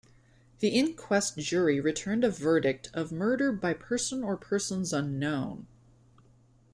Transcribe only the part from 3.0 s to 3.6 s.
murder